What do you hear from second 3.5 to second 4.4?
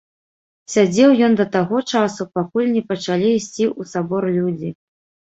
ў сабор